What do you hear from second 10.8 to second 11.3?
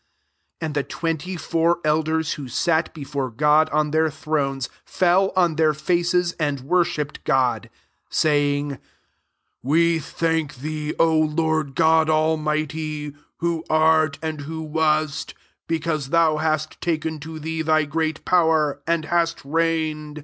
O